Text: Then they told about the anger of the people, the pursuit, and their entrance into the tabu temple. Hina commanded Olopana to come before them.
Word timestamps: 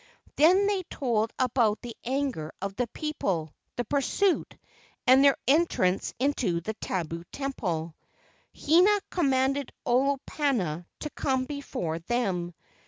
Then 0.35 0.65
they 0.65 0.81
told 0.81 1.31
about 1.37 1.83
the 1.83 1.95
anger 2.03 2.51
of 2.59 2.75
the 2.75 2.87
people, 2.87 3.53
the 3.75 3.85
pursuit, 3.85 4.57
and 5.05 5.23
their 5.23 5.37
entrance 5.47 6.15
into 6.17 6.59
the 6.59 6.73
tabu 6.73 7.23
temple. 7.31 7.93
Hina 8.51 8.99
commanded 9.11 9.71
Olopana 9.85 10.87
to 11.01 11.09
come 11.11 11.45
before 11.45 11.99
them. 11.99 12.55